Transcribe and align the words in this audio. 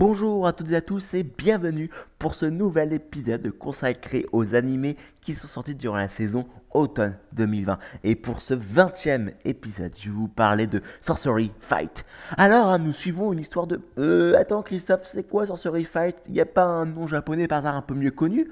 Bonjour 0.00 0.46
à 0.46 0.52
toutes 0.52 0.70
et 0.70 0.76
à 0.76 0.80
tous 0.80 1.14
et 1.14 1.24
bienvenue 1.24 1.90
pour 2.20 2.34
ce 2.34 2.46
nouvel 2.46 2.92
épisode 2.92 3.50
consacré 3.50 4.26
aux 4.30 4.54
animés 4.54 4.96
qui 5.20 5.34
sont 5.34 5.48
sortis 5.48 5.74
durant 5.74 5.96
la 5.96 6.08
saison 6.08 6.46
automne 6.70 7.16
2020. 7.32 7.80
Et 8.04 8.14
pour 8.14 8.40
ce 8.40 8.54
20e 8.54 9.32
épisode, 9.44 9.92
je 9.98 10.04
vais 10.04 10.14
vous 10.14 10.28
parler 10.28 10.68
de 10.68 10.82
Sorcery 11.00 11.50
Fight. 11.58 12.04
Alors, 12.36 12.68
hein, 12.68 12.78
nous 12.78 12.92
suivons 12.92 13.32
une 13.32 13.40
histoire 13.40 13.66
de... 13.66 13.80
Euh, 13.98 14.38
attends 14.38 14.62
Christophe, 14.62 15.04
c'est 15.04 15.28
quoi 15.28 15.46
Sorcery 15.46 15.82
Fight? 15.82 16.14
Il 16.28 16.34
n'y 16.34 16.40
a 16.40 16.46
pas 16.46 16.62
un 16.62 16.86
nom 16.86 17.08
japonais 17.08 17.48
par 17.48 17.58
hasard 17.58 17.74
un 17.74 17.82
peu 17.82 17.94
mieux 17.94 18.12
connu? 18.12 18.48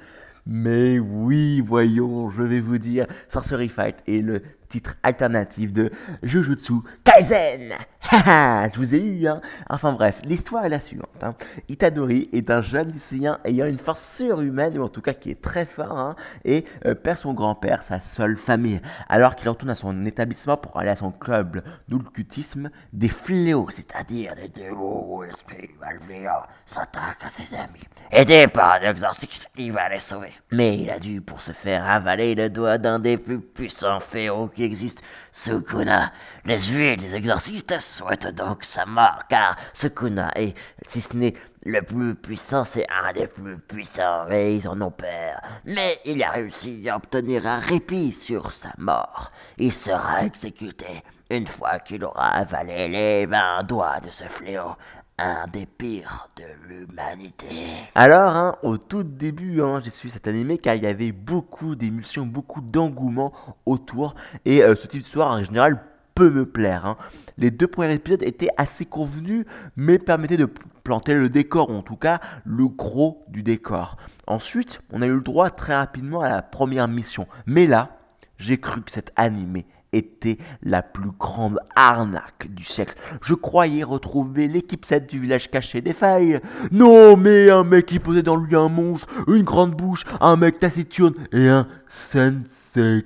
Mais 0.47 0.99
oui, 0.99 1.61
voyons, 1.61 2.29
je 2.29 2.43
vais 2.43 2.61
vous 2.61 2.79
dire, 2.79 3.07
Sorcery 3.29 3.69
Fight 3.69 3.99
est 4.09 4.21
le 4.21 4.43
titre 4.69 4.97
alternatif 5.03 5.73
de 5.73 5.91
Jujutsu 6.23 6.75
Kaisen. 7.05 7.75
je 8.13 8.77
vous 8.77 8.95
ai 8.95 8.99
eu, 8.99 9.27
hein. 9.27 9.41
Enfin 9.69 9.93
bref, 9.93 10.23
l'histoire 10.25 10.65
est 10.65 10.69
la 10.69 10.81
suivante. 10.81 11.09
Hein. 11.23 11.35
Itadori 11.69 12.29
est 12.33 12.51
un 12.51 12.63
jeune 12.63 12.91
lycéen 12.91 13.39
ayant 13.45 13.67
une 13.67 13.79
force 13.79 14.17
surhumaine, 14.17 14.79
ou 14.79 14.85
en 14.85 14.89
tout 14.89 15.01
cas 15.01 15.13
qui 15.13 15.31
est 15.31 15.41
très 15.41 15.67
fort, 15.67 15.99
hein, 15.99 16.15
et 16.45 16.65
euh, 16.85 16.95
perd 16.95 17.19
son 17.19 17.33
grand-père, 17.33 17.83
sa 17.83 18.01
seule 18.01 18.37
famille. 18.37 18.81
Alors 19.09 19.35
qu'il 19.35 19.49
retourne 19.49 19.71
à 19.71 19.75
son 19.75 20.05
établissement 20.05 20.57
pour 20.57 20.79
aller 20.79 20.91
à 20.91 20.97
son 20.97 21.11
club 21.11 21.63
d'oulcutisme, 21.89 22.71
des 22.93 23.09
fléaux, 23.09 23.69
c'est-à-dire 23.71 24.35
des 24.37 24.49
démons 24.49 25.25
esprits 25.25 25.71
malveillants, 25.81 26.47
s'attaquent 26.67 27.25
à 27.25 27.31
ses 27.31 27.55
amis. 27.57 27.81
Aidé 28.13 28.47
par 28.47 28.75
un 28.75 28.91
exorciste, 28.91 29.51
il 29.57 29.73
va 29.73 29.89
les 29.89 29.99
sauver. 29.99 30.33
Mais 30.53 30.79
il 30.79 30.91
a 30.91 30.99
dû, 30.99 31.21
pour 31.21 31.43
se 31.43 31.53
faire 31.53 31.89
avaler 31.89 32.35
le 32.37 32.51
doigt 32.51 32.79
d'un 32.79 33.01
des 33.01 33.17
plus 33.17 33.41
puissants 33.41 33.99
féaux 33.99 34.49
qui 34.57 34.65
existent, 34.65 35.03
Sukuna. 35.31 36.13
Les 36.45 36.59
huiles 36.59 36.97
des 36.97 37.15
exorcistes 37.15 37.79
souhaitent 37.79 38.35
donc 38.35 38.65
sa 38.65 38.87
mort, 38.87 39.21
car 39.29 39.57
Sukuna 39.73 40.33
est, 40.35 40.57
si 40.87 41.01
ce 41.01 41.15
n'est 41.15 41.35
le 41.65 41.83
plus 41.83 42.15
puissant, 42.15 42.65
c'est 42.65 42.87
un 42.91 43.13
des 43.13 43.27
plus 43.27 43.59
puissants, 43.59 44.31
et 44.31 44.57
ils 44.57 44.69
en 44.69 44.81
ont 44.81 44.91
peur. 44.91 45.41
Mais 45.65 46.01
il 46.05 46.23
a 46.23 46.31
réussi 46.31 46.89
à 46.89 46.97
obtenir 46.97 47.47
un 47.47 47.59
répit 47.59 48.13
sur 48.13 48.51
sa 48.53 48.71
mort. 48.79 49.31
Il 49.59 49.73
sera 49.73 50.25
exécuté 50.25 51.03
une 51.29 51.47
fois 51.47 51.81
qu'il 51.81 52.05
aura 52.05 52.29
avalé 52.29 52.89
les 52.89 53.27
vingt 53.27 53.63
doigts 53.65 54.01
de 54.01 54.11
ce 54.11 54.25
fléau 54.25 54.77
un 55.19 55.47
des 55.47 55.67
pires 55.67 56.29
de 56.37 56.45
l'humanité. 56.69 57.47
Alors, 57.95 58.37
hein, 58.37 58.57
au 58.63 58.77
tout 58.77 59.03
début, 59.03 59.63
hein, 59.63 59.81
j'ai 59.83 59.91
suivi 59.91 60.13
cet 60.13 60.27
animé 60.27 60.59
car 60.59 60.75
il 60.75 60.83
y 60.83 60.87
avait 60.87 61.13
beaucoup 61.13 61.75
d'émulsions, 61.75 62.27
beaucoup 62.27 62.61
d'engouement 62.61 63.33
autour. 63.65 64.15
Et 64.45 64.63
euh, 64.63 64.75
ce 64.75 64.87
type 64.87 65.01
d'histoire, 65.01 65.31
en 65.33 65.43
général, 65.43 65.83
peut 66.15 66.31
me 66.31 66.45
plaire. 66.47 66.85
Hein. 66.87 66.97
Les 67.39 67.51
deux 67.51 67.67
premiers 67.67 67.95
épisodes 67.95 68.23
étaient 68.23 68.51
assez 68.57 68.85
convenus, 68.85 69.47
mais 69.77 69.99
permettaient 69.99 70.37
de 70.37 70.49
planter 70.83 71.15
le 71.15 71.29
décor, 71.29 71.71
ou 71.71 71.75
en 71.75 71.83
tout 71.83 71.97
cas 71.97 72.21
le 72.45 72.69
gros 72.69 73.25
du 73.29 73.43
décor. 73.43 73.97
Ensuite, 74.27 74.81
on 74.93 75.03
a 75.03 75.07
eu 75.07 75.15
le 75.15 75.21
droit 75.21 75.51
très 75.51 75.75
rapidement 75.75 76.21
à 76.21 76.29
la 76.29 76.43
première 76.43 76.89
mission. 76.89 77.27
Mais 77.47 77.67
là, 77.67 77.97
j'ai 78.39 78.59
cru 78.59 78.83
que 78.83 78.91
cet 78.91 79.13
animé 79.17 79.67
était 79.97 80.39
la 80.63 80.83
plus 80.83 81.11
grande 81.19 81.59
arnaque 81.75 82.49
du 82.51 82.65
siècle. 82.65 82.95
Je 83.23 83.35
croyais 83.35 83.85
retrouver 83.85 84.49
l'équipe 84.49 84.85
7 84.85 85.07
du 85.07 85.19
village 85.19 85.51
caché 85.51 85.81
des 85.81 85.93
failles. 85.93 86.41
Non, 86.71 87.17
mais 87.17 87.51
un 87.51 87.65
mec 87.65 87.87
qui 87.87 87.99
posait 87.99 88.23
dans 88.23 88.37
lui 88.37 88.57
un 88.57 88.69
monstre, 88.69 89.09
une 89.29 89.43
grande 89.43 89.75
bouche, 89.75 90.05
un 90.21 90.37
mec 90.37 90.59
taciturne 90.59 91.15
et 91.33 91.49
un 91.49 91.67
sensei 91.89 92.45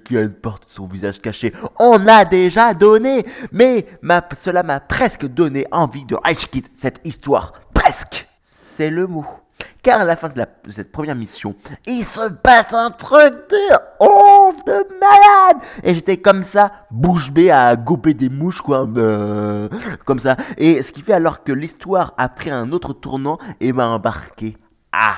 qui 0.05 0.17
a 0.17 0.23
une 0.23 0.31
porte 0.31 0.65
son 0.67 0.87
visage 0.87 1.21
caché. 1.21 1.53
On 1.79 2.07
a 2.07 2.25
déjà 2.25 2.75
donné, 2.75 3.25
mais 3.53 3.87
cela 4.37 4.63
m'a 4.63 4.81
presque 4.81 5.27
donné 5.27 5.67
envie 5.71 6.05
de 6.05 6.17
Kid 6.51 6.67
cette 6.75 7.01
histoire. 7.05 7.53
Presque. 7.73 8.27
C'est 8.45 8.91
le 8.91 9.07
mot. 9.07 9.27
Car 9.83 10.01
à 10.01 10.05
la 10.05 10.17
fin 10.17 10.29
de, 10.29 10.45
cette 10.71 10.93
première 10.93 11.15
mission, 11.15 11.55
il 11.87 12.05
se 12.05 12.31
passe 12.33 12.73
un 12.73 12.91
truc 12.91 13.33
de 13.51 13.75
ouf, 14.01 14.65
de 14.65 14.87
malade 15.01 15.63
Et 15.83 15.95
j'étais 15.95 16.19
comme 16.19 16.45
ça, 16.45 16.73
bouche 16.91 17.31
bée 17.31 17.51
à 17.51 17.77
gober 17.77 18.15
des 18.15 18.29
mouches, 18.29 18.61
quoi, 18.61 18.87
euh, 18.97 19.69
comme 20.05 20.19
ça. 20.19 20.37
Et 20.59 20.83
ce 20.83 20.93
qui 20.93 21.03
fait 21.03 21.15
alors 21.15 21.45
que 21.45 21.53
l'histoire 21.53 22.15
a 22.19 22.29
pris 22.29 22.51
un 22.51 22.73
autre 22.73 22.93
tournant 22.93 23.39
et 23.61 23.73
m'a 23.73 23.87
embarqué 23.87 24.57
à 24.93 25.17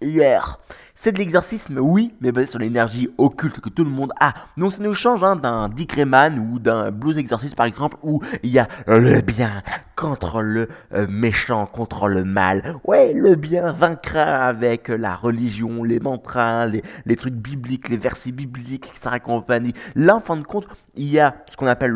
hier. 0.00 0.58
C'est 0.94 1.12
de 1.12 1.18
l'exorcisme, 1.18 1.78
oui, 1.78 2.14
mais 2.20 2.32
basé 2.32 2.46
sur 2.46 2.58
l'énergie 2.60 3.10
occulte 3.18 3.60
que 3.60 3.68
tout 3.68 3.84
le 3.84 3.90
monde 3.90 4.12
a. 4.20 4.32
Donc 4.56 4.72
ça 4.72 4.82
nous 4.82 4.94
change 4.94 5.24
hein, 5.24 5.36
d'un 5.36 5.68
Dick 5.68 5.92
Rayman 5.92 6.38
ou 6.38 6.58
d'un 6.58 6.90
Blues 6.90 7.18
Exorcist 7.18 7.56
par 7.56 7.66
exemple, 7.66 7.96
où 8.02 8.22
il 8.42 8.50
y 8.50 8.58
a 8.58 8.68
le 8.86 9.20
bien 9.20 9.50
contre 9.96 10.42
le 10.42 10.68
euh, 10.92 11.06
méchant, 11.08 11.66
contre 11.66 12.08
le 12.08 12.24
mal. 12.24 12.76
Ouais, 12.84 13.12
le 13.12 13.34
bien 13.34 13.72
vaincra 13.72 14.46
avec 14.46 14.88
la 14.88 15.14
religion, 15.14 15.84
les 15.84 16.00
mantras, 16.00 16.66
les, 16.66 17.16
trucs 17.16 17.34
bibliques, 17.34 17.88
les 17.88 17.96
versets 17.96 18.32
bibliques, 18.32 18.88
etc. 18.88 19.18
compagnie. 19.22 19.72
Là, 19.94 20.16
en 20.16 20.20
fin 20.20 20.36
de 20.36 20.44
compte, 20.44 20.66
il 20.96 21.08
y 21.08 21.18
a 21.18 21.36
ce 21.50 21.56
qu'on 21.56 21.66
appelle 21.66 21.94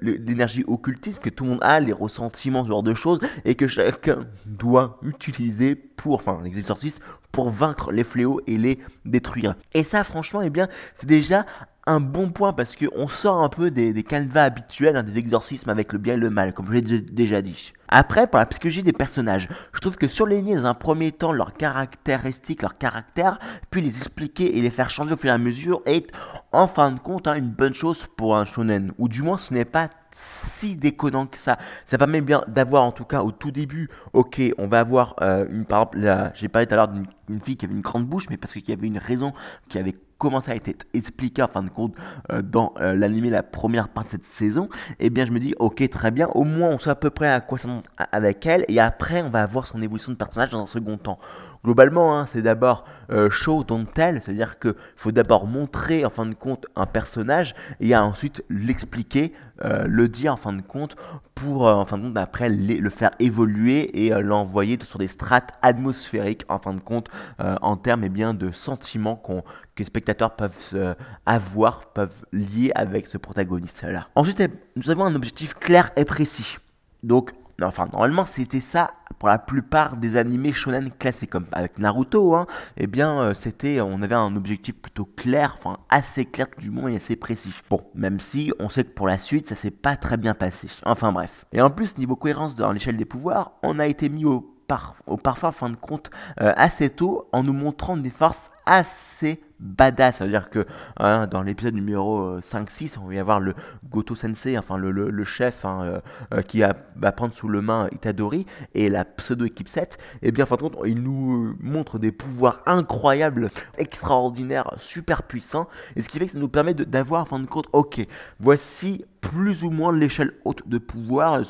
l'énergie 0.00 0.64
occultiste 0.66 1.20
que 1.20 1.30
tout 1.30 1.44
le 1.44 1.50
monde 1.50 1.62
a, 1.62 1.80
les 1.80 1.92
ressentiments, 1.92 2.64
ce 2.64 2.68
genre 2.68 2.82
de 2.82 2.94
choses, 2.94 3.20
et 3.44 3.54
que 3.54 3.66
chacun 3.66 4.26
doit 4.46 4.98
utiliser 5.02 5.74
pour, 5.74 6.14
enfin, 6.14 6.40
les 6.42 6.58
exorcistes, 6.58 7.02
pour 7.32 7.50
vaincre 7.50 7.92
les 7.92 8.04
fléaux 8.04 8.40
et 8.46 8.56
les 8.56 8.78
détruire. 9.04 9.54
Et 9.74 9.82
ça, 9.82 10.04
franchement, 10.04 10.42
eh 10.42 10.50
bien, 10.50 10.68
c'est 10.94 11.06
déjà 11.06 11.46
un 11.86 12.00
bon 12.00 12.30
point 12.30 12.52
parce 12.52 12.76
qu'on 12.76 13.08
sort 13.08 13.42
un 13.42 13.48
peu 13.48 13.70
des, 13.70 13.92
des 13.92 14.02
canevas 14.02 14.44
habituels, 14.44 14.96
hein, 14.96 15.02
des 15.02 15.18
exorcismes 15.18 15.70
avec 15.70 15.92
le 15.92 15.98
bien 15.98 16.14
et 16.14 16.18
le 16.18 16.30
mal, 16.30 16.52
comme 16.52 16.66
je 16.66 16.72
l'ai 16.72 17.00
déjà 17.00 17.42
dit. 17.42 17.72
Après, 17.88 18.28
pour 18.28 18.38
la 18.38 18.46
psychologie 18.46 18.84
des 18.84 18.92
personnages, 18.92 19.48
je 19.72 19.80
trouve 19.80 19.96
que 19.96 20.06
surligner 20.06 20.54
dans 20.54 20.66
un 20.66 20.74
premier 20.74 21.10
temps 21.10 21.32
leurs 21.32 21.54
caractéristiques, 21.54 22.62
leurs 22.62 22.78
caractères, 22.78 23.40
puis 23.70 23.80
les 23.80 23.96
expliquer 23.96 24.56
et 24.56 24.60
les 24.60 24.70
faire 24.70 24.90
changer 24.90 25.14
au 25.14 25.16
fur 25.16 25.30
et 25.30 25.32
à 25.32 25.38
mesure 25.38 25.82
est 25.86 26.12
en 26.52 26.68
fin 26.68 26.92
de 26.92 27.00
compte 27.00 27.26
hein, 27.26 27.34
une 27.34 27.50
bonne 27.50 27.74
chose 27.74 28.06
pour 28.16 28.36
un 28.36 28.44
shonen. 28.44 28.92
Ou 28.98 29.08
du 29.08 29.22
moins, 29.22 29.38
ce 29.38 29.52
n'est 29.52 29.64
pas 29.64 29.88
si 30.12 30.76
déconnant 30.76 31.26
que 31.26 31.36
ça. 31.36 31.58
Ça 31.84 31.98
permet 31.98 32.20
bien 32.20 32.42
d'avoir, 32.46 32.84
en 32.84 32.92
tout 32.92 33.04
cas 33.04 33.22
au 33.22 33.32
tout 33.32 33.50
début, 33.50 33.88
ok, 34.12 34.40
on 34.58 34.68
va 34.68 34.78
avoir 34.80 35.16
euh, 35.20 35.46
une, 35.50 35.64
par 35.64 35.90
exemple, 35.94 36.30
j'ai 36.34 36.48
parlé 36.48 36.66
tout 36.66 36.74
à 36.74 36.76
l'heure 36.76 36.88
d'une 36.88 37.40
fille 37.40 37.56
qui 37.56 37.66
avait 37.66 37.74
une 37.74 37.80
grande 37.80 38.06
bouche, 38.06 38.26
mais 38.30 38.36
parce 38.36 38.52
qu'il 38.52 38.68
y 38.68 38.72
avait 38.72 38.86
une 38.86 38.98
raison 38.98 39.32
qui 39.68 39.78
avait 39.78 39.94
comment 40.20 40.40
ça 40.42 40.52
a 40.52 40.54
été 40.54 40.76
expliqué 40.92 41.42
en 41.42 41.48
fin 41.48 41.62
de 41.62 41.70
compte 41.70 41.94
euh, 42.30 42.42
dans 42.42 42.74
euh, 42.78 42.94
l'animé 42.94 43.30
la 43.30 43.42
première 43.42 43.88
partie 43.88 44.18
de 44.18 44.22
cette 44.22 44.30
saison, 44.30 44.68
eh 45.00 45.08
bien 45.08 45.24
je 45.24 45.32
me 45.32 45.40
dis 45.40 45.54
ok 45.58 45.88
très 45.88 46.10
bien, 46.10 46.28
au 46.34 46.44
moins 46.44 46.68
on 46.68 46.78
sait 46.78 46.90
à 46.90 46.94
peu 46.94 47.10
près 47.10 47.28
à 47.28 47.40
quoi 47.40 47.58
ça 47.58 47.68
avec 48.12 48.44
elle, 48.46 48.64
et 48.68 48.78
après 48.78 49.22
on 49.22 49.30
va 49.30 49.42
avoir 49.42 49.66
son 49.66 49.80
évolution 49.82 50.12
de 50.12 50.16
personnage 50.16 50.50
dans 50.50 50.62
un 50.62 50.66
second 50.66 50.98
temps. 50.98 51.18
Globalement, 51.64 52.16
hein, 52.16 52.26
c'est 52.30 52.42
d'abord 52.42 52.84
euh, 53.10 53.28
show 53.30 53.64
don't 53.64 53.86
tell, 53.86 54.20
c'est-à-dire 54.22 54.58
qu'il 54.58 54.74
faut 54.96 55.12
d'abord 55.12 55.46
montrer 55.46 56.04
en 56.04 56.10
fin 56.10 56.26
de 56.26 56.34
compte 56.34 56.66
un 56.76 56.86
personnage 56.86 57.54
et 57.80 57.96
ensuite 57.96 58.44
l'expliquer, 58.50 59.32
le 59.62 60.08
dire 60.08 60.32
en 60.32 60.36
fin 60.38 60.54
de 60.54 60.62
compte 60.62 60.96
pour 61.34 61.64
en 61.64 61.84
fin 61.84 61.98
de 61.98 62.04
compte 62.04 62.16
après 62.16 62.48
le 62.48 62.88
faire 62.88 63.10
évoluer 63.18 64.06
et 64.06 64.08
l'envoyer 64.22 64.78
sur 64.82 64.98
des 64.98 65.06
strates 65.06 65.52
atmosphériques 65.60 66.44
en 66.48 66.58
fin 66.58 66.72
de 66.72 66.80
compte 66.80 67.08
en 67.38 67.76
termes 67.76 68.04
eh 68.04 68.08
bien 68.08 68.32
de 68.32 68.52
sentiments 68.52 69.16
qu'on 69.16 69.42
que 69.74 69.80
les 69.80 69.84
spectateurs 69.84 70.09
peuvent 70.14 70.96
avoir, 71.26 71.86
peuvent 71.86 72.24
lier 72.32 72.72
avec 72.74 73.06
ce 73.06 73.18
protagoniste-là. 73.18 74.08
Ensuite, 74.14 74.42
nous 74.76 74.90
avons 74.90 75.04
un 75.04 75.14
objectif 75.14 75.54
clair 75.54 75.90
et 75.96 76.04
précis. 76.04 76.58
Donc, 77.02 77.32
enfin, 77.62 77.88
normalement, 77.92 78.26
c'était 78.26 78.60
ça 78.60 78.90
pour 79.18 79.28
la 79.28 79.38
plupart 79.38 79.96
des 79.96 80.16
animés 80.16 80.52
shonen 80.52 80.90
classiques, 80.98 81.30
comme 81.30 81.46
avec 81.52 81.78
Naruto, 81.78 82.34
hein, 82.34 82.46
eh 82.78 82.86
bien, 82.86 83.20
euh, 83.20 83.34
c'était, 83.34 83.80
on 83.80 84.00
avait 84.02 84.14
un 84.14 84.34
objectif 84.34 84.74
plutôt 84.76 85.04
clair, 85.04 85.56
enfin, 85.58 85.78
assez 85.90 86.24
clair 86.24 86.46
du 86.58 86.70
moins 86.70 86.90
et 86.90 86.96
assez 86.96 87.16
précis. 87.16 87.52
Bon, 87.68 87.82
même 87.94 88.18
si 88.18 88.52
on 88.58 88.68
sait 88.68 88.84
que 88.84 88.90
pour 88.90 89.06
la 89.06 89.18
suite, 89.18 89.48
ça 89.48 89.54
s'est 89.54 89.70
pas 89.70 89.96
très 89.96 90.16
bien 90.16 90.34
passé. 90.34 90.68
Enfin, 90.84 91.12
bref. 91.12 91.44
Et 91.52 91.60
en 91.60 91.70
plus, 91.70 91.98
niveau 91.98 92.16
cohérence 92.16 92.56
dans 92.56 92.72
l'échelle 92.72 92.96
des 92.96 93.04
pouvoirs, 93.04 93.52
on 93.62 93.78
a 93.78 93.86
été 93.86 94.08
mis 94.08 94.24
au, 94.24 94.54
par, 94.70 94.94
au 95.08 95.18
fin 95.50 95.68
de 95.68 95.74
compte, 95.74 96.12
euh, 96.40 96.52
assez 96.56 96.90
tôt, 96.90 97.28
en 97.32 97.42
nous 97.42 97.52
montrant 97.52 97.96
des 97.96 98.08
forces 98.08 98.52
assez 98.66 99.42
badass. 99.58 100.18
Ça 100.18 100.26
veut 100.26 100.30
dire 100.30 100.48
que 100.48 100.64
hein, 100.96 101.26
dans 101.26 101.42
l'épisode 101.42 101.74
numéro 101.74 102.38
5-6, 102.38 102.92
euh, 102.92 103.00
on 103.02 103.08
va 103.08 103.14
y 103.14 103.18
avoir 103.18 103.40
le 103.40 103.54
Goto 103.90 104.14
Sensei, 104.14 104.56
enfin 104.56 104.76
le, 104.76 105.24
chef 105.24 105.64
hein, 105.64 106.00
euh, 106.32 106.42
qui 106.42 106.60
va, 106.60 106.72
prendre 107.10 107.34
sous 107.34 107.48
le 107.48 107.60
main 107.62 107.88
Itadori 107.90 108.46
et 108.74 108.88
la 108.88 109.04
pseudo-équipe 109.04 109.68
7. 109.68 109.98
Et 110.22 110.30
bien, 110.30 110.44
en 110.44 110.46
fin 110.46 110.54
de 110.54 110.60
compte, 110.60 110.78
il 110.86 111.02
nous 111.02 111.56
montre 111.58 111.98
des 111.98 112.12
pouvoirs 112.12 112.60
incroyables, 112.64 113.50
extraordinaires, 113.76 114.72
super 114.78 115.24
puissants. 115.24 115.66
Et 115.96 116.02
ce 116.02 116.08
qui 116.08 116.20
fait 116.20 116.26
que 116.26 116.32
ça 116.32 116.38
nous 116.38 116.48
permet 116.48 116.74
d'avoir, 116.74 117.22
en 117.22 117.26
fin 117.26 117.40
de 117.40 117.46
compte, 117.46 117.66
ok, 117.72 118.06
voici 118.38 119.04
plus 119.20 119.64
ou 119.64 119.70
moins 119.70 119.92
l'échelle 119.92 120.34
haute 120.44 120.68
de 120.68 120.78
pouvoir, 120.78 121.40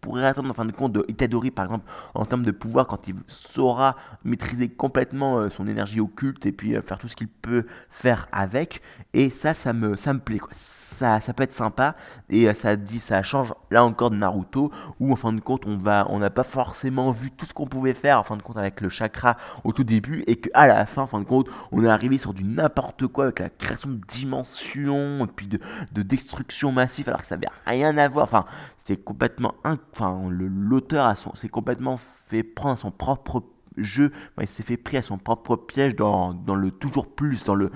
pourrait 0.00 0.26
attendre 0.26 0.50
en 0.50 0.54
fin 0.54 0.64
de 0.64 0.72
compte 0.72 0.92
de 0.92 1.04
Itadori 1.08 1.50
par 1.50 1.64
exemple 1.64 1.90
en 2.14 2.24
termes 2.24 2.44
de 2.44 2.50
pouvoir 2.50 2.86
quand 2.86 3.08
il 3.08 3.14
saura 3.26 3.96
maîtriser 4.24 4.68
complètement 4.68 5.38
euh, 5.38 5.50
son 5.50 5.66
énergie 5.66 6.00
occulte 6.00 6.46
et 6.46 6.52
puis 6.52 6.76
euh, 6.76 6.82
faire 6.82 6.98
tout 6.98 7.08
ce 7.08 7.16
qu'il 7.16 7.28
peut 7.28 7.66
faire 7.90 8.28
avec. 8.32 8.82
Et 9.14 9.30
ça 9.30 9.54
ça 9.54 9.72
me 9.72 9.96
ça 9.96 10.12
me 10.12 10.20
plaît 10.20 10.38
ça 10.52 11.20
ça 11.20 11.32
peut 11.32 11.42
être 11.42 11.54
sympa 11.54 11.96
et 12.30 12.48
euh, 12.48 12.54
ça 12.54 12.76
dit 12.76 13.00
ça 13.00 13.22
change 13.22 13.54
là 13.70 13.84
encore 13.84 14.10
de 14.10 14.16
Naruto 14.16 14.70
où 15.00 15.12
en 15.12 15.16
fin 15.16 15.32
de 15.32 15.40
compte 15.40 15.66
on 15.66 15.76
va 15.76 16.06
on 16.10 16.18
n'a 16.18 16.30
pas 16.30 16.44
forcément 16.44 17.10
vu 17.10 17.30
tout 17.30 17.46
ce 17.46 17.52
qu'on 17.52 17.66
pouvait 17.66 17.94
faire 17.94 18.20
en 18.20 18.22
fin 18.22 18.36
de 18.36 18.42
compte 18.42 18.56
avec 18.56 18.80
le 18.80 18.88
chakra 18.88 19.36
au 19.64 19.72
tout 19.72 19.84
début 19.84 20.24
et 20.26 20.36
que 20.36 20.48
à 20.54 20.66
la 20.66 20.86
fin 20.86 21.02
en 21.02 21.06
fin 21.06 21.20
de 21.20 21.24
compte 21.24 21.48
on 21.72 21.84
est 21.84 21.88
arrivé 21.88 22.18
sur 22.18 22.34
du 22.34 22.44
n'importe 22.44 23.06
quoi 23.06 23.24
avec 23.24 23.38
la 23.40 23.50
création 23.50 23.90
de 23.90 24.00
dimensions 24.08 25.24
et 25.24 25.28
puis 25.34 25.46
de, 25.46 25.58
de 25.92 26.02
destruction 26.02 26.72
massive 26.72 27.08
alors 27.08 27.22
que 27.22 27.26
ça 27.26 27.34
avait 27.34 27.48
rien 27.66 27.96
à 27.98 28.08
voir. 28.08 28.24
Enfin 28.24 28.44
c'est 28.88 28.96
complètement 28.96 29.54
enfin 29.92 30.30
l'auteur 30.30 31.14
s'est 31.34 31.50
complètement 31.50 31.98
fait 31.98 32.42
prendre 32.42 32.78
son 32.78 32.90
propre 32.90 33.42
jeu, 33.76 34.12
il 34.40 34.46
s'est 34.46 34.62
fait 34.62 34.78
pris 34.78 34.96
à 34.96 35.02
son 35.02 35.18
propre 35.18 35.56
piège 35.56 35.94
dans, 35.94 36.32
dans 36.32 36.54
le 36.54 36.70
toujours 36.70 37.06
plus, 37.06 37.44
dans 37.44 37.54
le, 37.54 37.70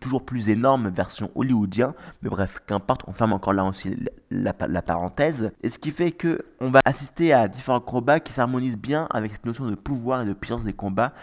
toujours 0.00 0.26
plus 0.26 0.50
énorme 0.50 0.88
version 0.88 1.30
hollywoodien. 1.34 1.94
Mais 2.20 2.28
bref, 2.28 2.60
qu'importe, 2.66 3.02
on 3.06 3.12
ferme 3.12 3.32
encore 3.32 3.54
là 3.54 3.64
aussi 3.64 3.96
la, 4.30 4.54
la, 4.68 4.82
parenthèse. 4.82 5.52
Et 5.62 5.70
ce 5.70 5.78
qui 5.78 5.92
fait 5.92 6.10
que 6.10 6.44
on 6.60 6.70
va 6.70 6.82
assister 6.84 7.32
à 7.32 7.48
différents 7.48 7.80
combats 7.80 8.20
qui 8.20 8.32
s'harmonisent 8.32 8.76
bien 8.76 9.06
avec 9.10 9.32
cette 9.32 9.46
notion 9.46 9.66
de 9.66 9.76
pouvoir 9.76 10.22
et 10.22 10.26
de 10.26 10.34
puissance 10.34 10.64
des 10.64 10.74
combats 10.74 11.14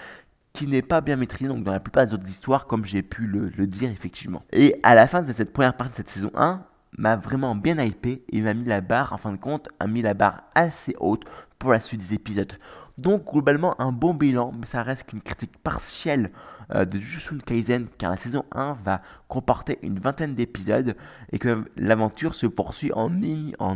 qui 0.53 0.67
n'est 0.67 0.81
pas 0.81 1.01
bien 1.01 1.15
maîtrisé 1.15 1.47
donc 1.47 1.63
dans 1.63 1.71
la 1.71 1.79
plupart 1.79 2.05
des 2.05 2.13
autres 2.13 2.29
histoires 2.29 2.65
comme 2.65 2.85
j'ai 2.85 3.03
pu 3.03 3.27
le, 3.27 3.49
le, 3.49 3.67
dire 3.67 3.91
effectivement. 3.91 4.41
Et 4.51 4.79
à 4.81 4.95
la 4.95 5.05
fin 5.05 5.21
de 5.21 5.31
cette 5.33 5.51
première 5.51 5.75
partie 5.75 5.91
de 5.91 5.97
cette 5.97 6.09
saison 6.09 6.31
1, 6.33 6.63
m'a 6.97 7.15
vraiment 7.15 7.55
bien 7.55 7.81
hypé 7.83 8.23
et 8.31 8.41
m'a 8.41 8.53
mis 8.53 8.65
la 8.65 8.81
barre, 8.81 9.13
en 9.13 9.17
fin 9.17 9.31
de 9.31 9.37
compte, 9.37 9.69
a 9.79 9.87
mis 9.87 10.01
la 10.01 10.13
barre 10.13 10.43
assez 10.55 10.95
haute 10.99 11.23
pour 11.59 11.71
la 11.71 11.79
suite 11.79 12.01
des 12.01 12.13
épisodes. 12.13 12.53
Donc 12.97 13.31
globalement 13.31 13.79
un 13.81 13.91
bon 13.91 14.13
bilan, 14.13 14.53
mais 14.57 14.67
ça 14.67 14.83
reste 14.83 15.05
qu'une 15.05 15.21
critique 15.21 15.57
partielle 15.63 16.29
euh, 16.75 16.85
de 16.85 16.99
Jujutsu 16.99 17.39
Kaisen 17.39 17.87
car 17.97 18.11
la 18.11 18.17
saison 18.17 18.45
1 18.51 18.73
va 18.85 19.01
comporter 19.27 19.79
une 19.81 19.97
vingtaine 19.97 20.35
d'épisodes 20.35 20.95
et 21.31 21.39
que 21.39 21.65
l'aventure 21.75 22.35
se 22.35 22.45
poursuit 22.45 22.91
en, 22.93 23.11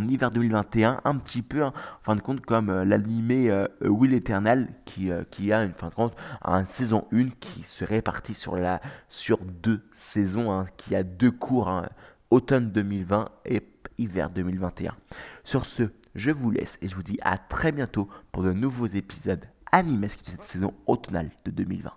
hiver 0.08 0.30
2021 0.30 1.02
un 1.04 1.16
petit 1.16 1.42
peu 1.42 1.64
hein, 1.64 1.74
en 2.02 2.04
fin 2.04 2.16
de 2.16 2.22
compte 2.22 2.42
comme 2.42 2.70
euh, 2.70 2.86
l'animé 2.86 3.50
euh, 3.50 3.68
Will 3.82 4.14
Eternal 4.14 4.68
qui, 4.86 5.12
a 5.12 5.64
une 5.64 5.74
fin 5.74 5.90
de 5.90 5.96
compte 5.96 6.16
une 6.46 6.66
saison 6.66 7.06
1 7.12 7.30
qui 7.40 7.64
se 7.64 7.84
répartit 7.84 8.36
sur 8.36 9.40
deux 9.40 9.82
saisons, 9.92 10.52
hein, 10.52 10.68
qui 10.78 10.96
a 10.96 11.02
deux 11.02 11.32
cours. 11.32 11.70
Hein, 11.70 11.88
automne 12.30 12.72
2020 12.72 13.30
et 13.46 13.62
hiver 13.98 14.30
2021. 14.30 14.96
Sur 15.44 15.66
ce, 15.66 15.84
je 16.16 16.32
vous 16.32 16.52
laisse 16.52 16.78
et 16.82 16.88
je 16.88 16.96
vous 16.96 17.04
dis 17.04 17.20
à 17.22 17.38
très 17.38 17.72
bientôt 17.72 18.10
pour 18.32 18.44
de 18.44 18.54
nouveaux 18.54 18.88
épisodes 18.88 19.46
animés 19.72 20.08
de 20.08 20.14
cette 20.24 20.44
saison 20.44 20.74
automnale 20.86 21.30
de 21.46 21.52
2020. 21.52 21.86